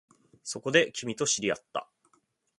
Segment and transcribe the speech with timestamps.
[0.43, 1.87] そこで、君と知り合った